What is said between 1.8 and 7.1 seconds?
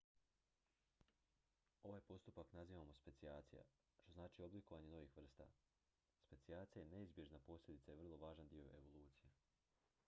ovaj postupak nazivamo specijacija što znači oblikovanje novih vrsta specijacija je